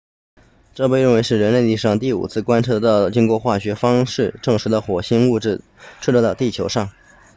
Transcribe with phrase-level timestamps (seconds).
[0.73, 5.61] 这被认为是人类历史上第五次观测到经过化学方式证实的火星物质
[5.99, 6.89] 坠落到地球上